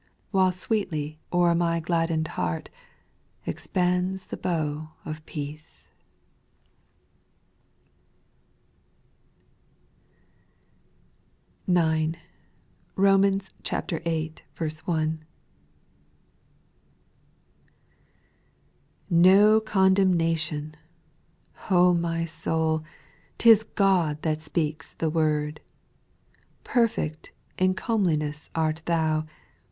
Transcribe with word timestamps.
While 0.31 0.51
sweetly 0.51 1.19
o'er 1.31 1.53
my 1.53 1.79
gladden'd 1.79 2.29
heart 2.29 2.71
Expands 3.45 4.25
the 4.33 4.35
bow 4.35 4.93
of 5.05 5.23
peace. 5.27 5.89
9. 11.67 12.17
Jiomans 12.97 13.51
viii. 14.01 14.33
1. 14.57 14.79
1. 14.85 15.25
\rO 19.31 19.61
condemnation 19.61 20.75
I 20.75 21.67
O 21.75 21.93
my 21.93 22.25
soul, 22.25 22.79
JLi' 22.79 22.83
Tis 23.37 23.63
God 23.65 24.23
that 24.23 24.41
speaks 24.41 24.95
the 24.95 25.11
word; 25.11 25.59
Perfect 26.63 27.31
in 27.59 27.75
comeliness 27.75 28.49
art 28.55 28.81
thou. 28.85 29.27